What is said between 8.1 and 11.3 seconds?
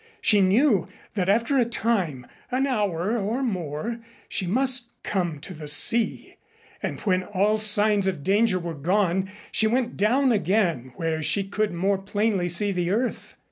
danger were gone she went down again where